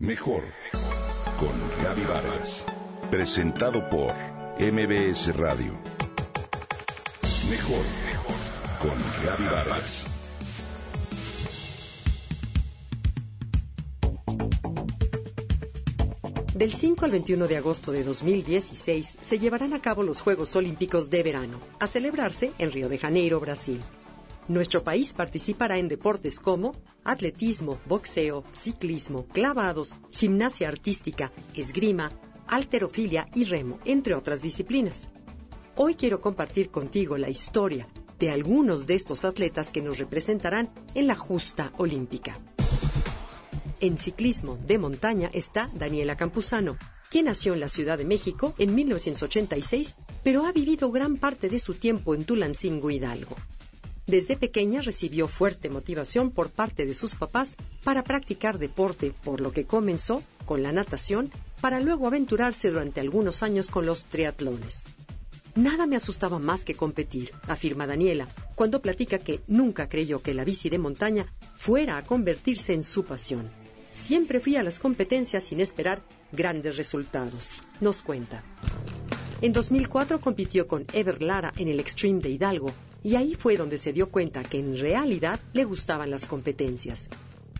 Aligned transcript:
Mejor 0.00 0.44
con 1.40 1.82
Gaby 1.82 2.04
Vargas. 2.04 2.64
Presentado 3.10 3.88
por 3.90 4.14
MBS 4.60 5.36
Radio. 5.36 5.76
Mejor 7.50 7.84
con 8.80 8.96
Gaby 9.24 9.44
Vargas. 9.52 10.06
Del 16.54 16.72
5 16.72 17.04
al 17.04 17.10
21 17.10 17.48
de 17.48 17.56
agosto 17.56 17.90
de 17.90 18.04
2016 18.04 19.18
se 19.20 19.38
llevarán 19.40 19.74
a 19.74 19.82
cabo 19.82 20.04
los 20.04 20.20
Juegos 20.20 20.54
Olímpicos 20.54 21.10
de 21.10 21.24
Verano, 21.24 21.58
a 21.80 21.88
celebrarse 21.88 22.52
en 22.58 22.70
Río 22.70 22.88
de 22.88 22.98
Janeiro, 22.98 23.40
Brasil. 23.40 23.80
Nuestro 24.48 24.82
país 24.82 25.12
participará 25.12 25.76
en 25.76 25.88
deportes 25.88 26.40
como 26.40 26.72
atletismo, 27.04 27.78
boxeo, 27.84 28.44
ciclismo, 28.50 29.26
clavados, 29.26 29.94
gimnasia 30.10 30.68
artística, 30.68 31.30
esgrima, 31.54 32.10
alterofilia 32.46 33.28
y 33.34 33.44
remo, 33.44 33.78
entre 33.84 34.14
otras 34.14 34.40
disciplinas. 34.40 35.10
Hoy 35.76 35.96
quiero 35.96 36.22
compartir 36.22 36.70
contigo 36.70 37.18
la 37.18 37.28
historia 37.28 37.88
de 38.18 38.30
algunos 38.30 38.86
de 38.86 38.94
estos 38.94 39.26
atletas 39.26 39.70
que 39.70 39.82
nos 39.82 39.98
representarán 39.98 40.72
en 40.94 41.06
la 41.06 41.14
justa 41.14 41.74
olímpica. 41.76 42.38
En 43.80 43.98
ciclismo 43.98 44.58
de 44.66 44.78
montaña 44.78 45.30
está 45.34 45.70
Daniela 45.74 46.16
Campuzano, 46.16 46.78
quien 47.10 47.26
nació 47.26 47.52
en 47.52 47.60
la 47.60 47.68
Ciudad 47.68 47.98
de 47.98 48.06
México 48.06 48.54
en 48.56 48.74
1986, 48.74 49.94
pero 50.24 50.46
ha 50.46 50.52
vivido 50.52 50.90
gran 50.90 51.18
parte 51.18 51.50
de 51.50 51.58
su 51.58 51.74
tiempo 51.74 52.14
en 52.14 52.24
Tulancingo 52.24 52.90
Hidalgo. 52.90 53.36
Desde 54.08 54.38
pequeña 54.38 54.80
recibió 54.80 55.28
fuerte 55.28 55.68
motivación 55.68 56.30
por 56.30 56.48
parte 56.48 56.86
de 56.86 56.94
sus 56.94 57.14
papás 57.14 57.54
para 57.84 58.02
practicar 58.02 58.58
deporte, 58.58 59.12
por 59.22 59.42
lo 59.42 59.52
que 59.52 59.66
comenzó 59.66 60.22
con 60.46 60.62
la 60.62 60.72
natación 60.72 61.30
para 61.60 61.78
luego 61.78 62.06
aventurarse 62.06 62.70
durante 62.70 63.00
algunos 63.00 63.42
años 63.42 63.68
con 63.68 63.84
los 63.84 64.04
triatlones. 64.04 64.86
Nada 65.56 65.86
me 65.86 65.96
asustaba 65.96 66.38
más 66.38 66.64
que 66.64 66.74
competir, 66.74 67.32
afirma 67.48 67.86
Daniela, 67.86 68.28
cuando 68.54 68.80
platica 68.80 69.18
que 69.18 69.42
nunca 69.46 69.90
creyó 69.90 70.22
que 70.22 70.32
la 70.32 70.44
bici 70.44 70.70
de 70.70 70.78
montaña 70.78 71.26
fuera 71.58 71.98
a 71.98 72.06
convertirse 72.06 72.72
en 72.72 72.82
su 72.82 73.04
pasión. 73.04 73.50
Siempre 73.92 74.40
fui 74.40 74.56
a 74.56 74.62
las 74.62 74.78
competencias 74.78 75.44
sin 75.44 75.60
esperar 75.60 76.00
grandes 76.32 76.78
resultados, 76.78 77.56
nos 77.82 78.00
cuenta. 78.00 78.42
En 79.42 79.52
2004 79.52 80.18
compitió 80.22 80.66
con 80.66 80.86
Ever 80.94 81.22
Lara 81.22 81.52
en 81.58 81.68
el 81.68 81.78
Extreme 81.78 82.20
de 82.20 82.30
Hidalgo 82.30 82.72
y 83.02 83.16
ahí 83.16 83.34
fue 83.34 83.56
donde 83.56 83.78
se 83.78 83.92
dio 83.92 84.10
cuenta 84.10 84.44
que 84.44 84.58
en 84.58 84.76
realidad 84.76 85.40
le 85.52 85.64
gustaban 85.64 86.10
las 86.10 86.26
competencias. 86.26 87.08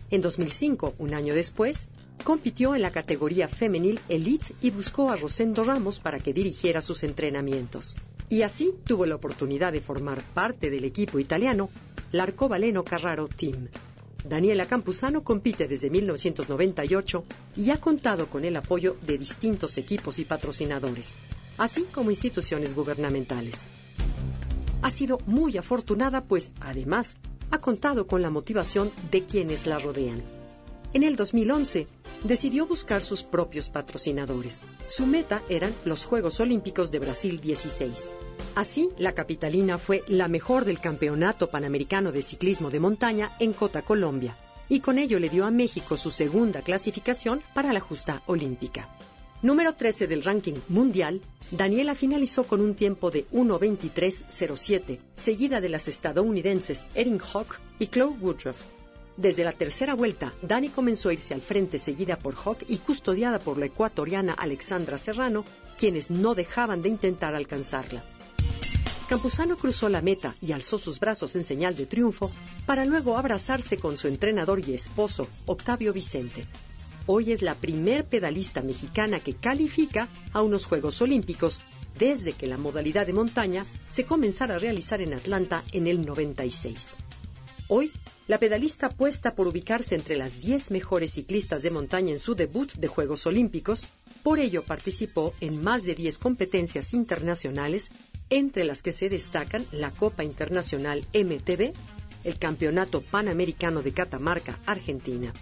En 0.09 0.21
2005, 0.21 0.95
un 0.97 1.13
año 1.13 1.33
después, 1.33 1.89
compitió 2.23 2.75
en 2.75 2.81
la 2.81 2.91
categoría 2.91 3.47
femenil 3.47 3.99
Elite 4.09 4.53
y 4.61 4.71
buscó 4.71 5.09
a 5.09 5.15
Rosendo 5.15 5.63
Ramos 5.63 5.99
para 5.99 6.19
que 6.19 6.33
dirigiera 6.33 6.81
sus 6.81 7.03
entrenamientos. 7.03 7.95
Y 8.27 8.41
así 8.41 8.73
tuvo 8.85 9.05
la 9.05 9.15
oportunidad 9.15 9.71
de 9.71 9.81
formar 9.81 10.21
parte 10.33 10.69
del 10.69 10.85
equipo 10.85 11.19
italiano 11.19 11.69
L'Arcobaleno 12.11 12.83
Carraro 12.83 13.27
Team, 13.27 13.69
Daniela 14.23 14.65
Campuzano 14.65 15.23
compite 15.23 15.67
desde 15.67 15.89
1998 15.89 17.23
y 17.55 17.69
ha 17.69 17.79
contado 17.79 18.27
con 18.27 18.43
el 18.43 18.55
apoyo 18.57 18.97
de 19.01 19.17
distintos 19.17 19.77
equipos 19.77 20.19
y 20.19 20.25
patrocinadores, 20.25 21.15
así 21.57 21.83
como 21.83 22.09
instituciones 22.09 22.75
gubernamentales. 22.75 23.67
Ha 24.81 24.91
sido 24.91 25.19
muy 25.25 25.57
afortunada 25.57 26.23
pues, 26.23 26.51
además, 26.61 27.17
ha 27.51 27.59
contado 27.59 28.07
con 28.07 28.21
la 28.21 28.29
motivación 28.29 28.91
de 29.11 29.25
quienes 29.25 29.65
la 29.65 29.79
rodean. 29.79 30.21
En 30.93 31.03
el 31.03 31.15
2011, 31.15 31.87
decidió 32.23 32.65
buscar 32.65 33.03
sus 33.03 33.23
propios 33.23 33.69
patrocinadores. 33.69 34.65
Su 34.87 35.05
meta 35.05 35.43
eran 35.49 35.73
los 35.85 36.05
Juegos 36.05 36.39
Olímpicos 36.39 36.91
de 36.91 36.99
Brasil 36.99 37.39
16. 37.39 38.15
Así, 38.55 38.89
la 38.97 39.13
capitalina 39.13 39.77
fue 39.77 40.03
la 40.07 40.27
mejor 40.27 40.65
del 40.65 40.79
Campeonato 40.79 41.49
Panamericano 41.49 42.11
de 42.11 42.21
Ciclismo 42.21 42.69
de 42.69 42.79
Montaña 42.79 43.35
en 43.39 43.53
Cota, 43.53 43.83
Colombia, 43.83 44.35
y 44.67 44.79
con 44.79 44.97
ello 44.97 45.19
le 45.19 45.29
dio 45.29 45.45
a 45.45 45.51
México 45.51 45.97
su 45.97 46.09
segunda 46.09 46.61
clasificación 46.61 47.41
para 47.53 47.73
la 47.73 47.79
justa 47.79 48.23
olímpica. 48.25 48.89
Número 49.41 49.73
13 49.73 50.07
del 50.07 50.25
ranking 50.25 50.59
mundial, 50.67 51.21
Daniela 51.51 51.95
finalizó 51.95 52.43
con 52.43 52.59
un 52.59 52.75
tiempo 52.75 53.09
de 53.09 53.25
1.23.07, 53.29 54.99
seguida 55.15 55.61
de 55.61 55.69
las 55.69 55.87
estadounidenses 55.87 56.87
Erin 56.93 57.21
Hawk 57.21 57.57
y 57.79 57.87
Chloe 57.87 58.17
Woodruff. 58.19 58.57
Desde 59.15 59.45
la 59.45 59.53
tercera 59.53 59.93
vuelta, 59.93 60.33
Dani 60.41 60.67
comenzó 60.67 61.07
a 61.07 61.13
irse 61.13 61.33
al 61.33 61.39
frente 61.39 61.79
seguida 61.79 62.19
por 62.19 62.35
Hawk 62.35 62.65
y 62.67 62.79
custodiada 62.79 63.39
por 63.39 63.57
la 63.57 63.67
ecuatoriana 63.67 64.33
Alexandra 64.33 64.97
Serrano, 64.97 65.45
quienes 65.77 66.11
no 66.11 66.35
dejaban 66.35 66.81
de 66.81 66.89
intentar 66.89 67.33
alcanzarla. 67.33 68.03
Campuzano 69.07 69.55
cruzó 69.55 69.87
la 69.87 70.01
meta 70.01 70.35
y 70.41 70.51
alzó 70.51 70.77
sus 70.77 70.99
brazos 70.99 71.37
en 71.37 71.45
señal 71.45 71.77
de 71.77 71.85
triunfo 71.85 72.29
para 72.65 72.83
luego 72.83 73.17
abrazarse 73.17 73.77
con 73.77 73.97
su 73.97 74.09
entrenador 74.09 74.59
y 74.67 74.73
esposo, 74.73 75.29
Octavio 75.45 75.93
Vicente. 75.93 76.45
Hoy 77.11 77.31
es 77.31 77.41
la 77.41 77.55
primer 77.55 78.05
pedalista 78.05 78.61
mexicana 78.61 79.19
que 79.19 79.33
califica 79.33 80.07
a 80.31 80.43
unos 80.43 80.65
Juegos 80.65 81.01
Olímpicos 81.01 81.59
desde 81.97 82.33
que 82.33 82.45
la 82.45 82.59
modalidad 82.59 83.07
de 83.07 83.13
montaña 83.13 83.65
se 83.87 84.05
comenzara 84.05 84.53
a 84.53 84.59
realizar 84.59 85.01
en 85.01 85.15
Atlanta 85.15 85.63
en 85.71 85.87
el 85.87 86.05
96. 86.05 86.97
Hoy, 87.67 87.91
la 88.27 88.37
pedalista 88.37 88.85
apuesta 88.85 89.33
por 89.33 89.47
ubicarse 89.47 89.95
entre 89.95 90.17
las 90.17 90.41
10 90.41 90.69
mejores 90.69 91.13
ciclistas 91.13 91.63
de 91.63 91.71
montaña 91.71 92.11
en 92.11 92.19
su 92.19 92.35
debut 92.35 92.71
de 92.73 92.87
Juegos 92.87 93.25
Olímpicos, 93.25 93.87
por 94.21 94.37
ello 94.37 94.61
participó 94.63 95.33
en 95.41 95.63
más 95.63 95.85
de 95.85 95.95
10 95.95 96.19
competencias 96.19 96.93
internacionales, 96.93 97.89
entre 98.29 98.65
las 98.65 98.83
que 98.83 98.93
se 98.93 99.09
destacan 99.09 99.65
la 99.71 99.89
Copa 99.89 100.23
Internacional 100.23 101.03
MTB, 101.15 101.73
el 102.23 102.37
Campeonato 102.37 103.01
Panamericano 103.01 103.81
de 103.81 103.93
Catamarca, 103.93 104.59
Argentina. 104.67 105.33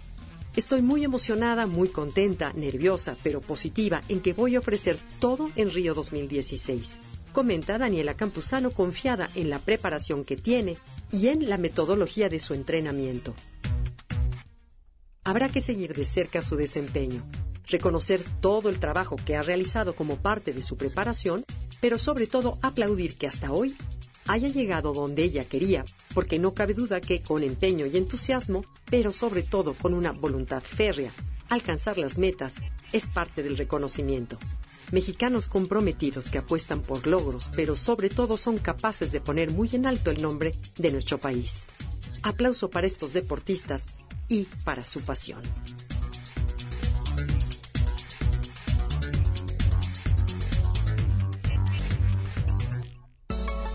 Estoy 0.58 0.82
muy 0.82 1.04
emocionada, 1.04 1.68
muy 1.68 1.88
contenta, 1.88 2.52
nerviosa, 2.52 3.16
pero 3.22 3.40
positiva 3.40 4.02
en 4.08 4.20
que 4.20 4.32
voy 4.32 4.56
a 4.56 4.58
ofrecer 4.58 4.98
todo 5.20 5.48
en 5.54 5.70
Río 5.70 5.94
2016 5.94 6.98
comenta 7.32 7.78
Daniela 7.78 8.16
Campuzano 8.16 8.72
confiada 8.72 9.28
en 9.36 9.50
la 9.50 9.60
preparación 9.60 10.24
que 10.24 10.36
tiene 10.36 10.76
y 11.12 11.28
en 11.28 11.48
la 11.48 11.58
metodología 11.58 12.28
de 12.28 12.40
su 12.40 12.54
entrenamiento. 12.54 13.36
Habrá 15.22 15.48
que 15.48 15.60
seguir 15.60 15.94
de 15.94 16.04
cerca 16.04 16.42
su 16.42 16.56
desempeño, 16.56 17.22
reconocer 17.68 18.20
todo 18.40 18.68
el 18.68 18.80
trabajo 18.80 19.14
que 19.14 19.36
ha 19.36 19.42
realizado 19.42 19.94
como 19.94 20.16
parte 20.16 20.52
de 20.52 20.62
su 20.62 20.76
preparación, 20.76 21.44
pero 21.80 21.98
sobre 21.98 22.26
todo 22.26 22.58
aplaudir 22.62 23.16
que 23.16 23.28
hasta 23.28 23.52
hoy 23.52 23.76
haya 24.28 24.48
llegado 24.48 24.92
donde 24.92 25.24
ella 25.24 25.44
quería, 25.44 25.84
porque 26.14 26.38
no 26.38 26.54
cabe 26.54 26.74
duda 26.74 27.00
que 27.00 27.20
con 27.20 27.42
empeño 27.42 27.86
y 27.86 27.96
entusiasmo, 27.96 28.64
pero 28.90 29.10
sobre 29.10 29.42
todo 29.42 29.74
con 29.74 29.94
una 29.94 30.12
voluntad 30.12 30.62
férrea, 30.62 31.12
alcanzar 31.48 31.98
las 31.98 32.18
metas 32.18 32.56
es 32.92 33.08
parte 33.08 33.42
del 33.42 33.56
reconocimiento. 33.56 34.38
Mexicanos 34.92 35.48
comprometidos 35.48 36.30
que 36.30 36.38
apuestan 36.38 36.80
por 36.80 37.06
logros, 37.06 37.50
pero 37.56 37.74
sobre 37.74 38.08
todo 38.10 38.36
son 38.36 38.58
capaces 38.58 39.12
de 39.12 39.20
poner 39.20 39.50
muy 39.50 39.68
en 39.72 39.86
alto 39.86 40.10
el 40.10 40.22
nombre 40.22 40.54
de 40.76 40.92
nuestro 40.92 41.18
país. 41.18 41.66
Aplauso 42.22 42.70
para 42.70 42.86
estos 42.86 43.12
deportistas 43.12 43.84
y 44.28 44.44
para 44.64 44.84
su 44.84 45.00
pasión. 45.00 45.42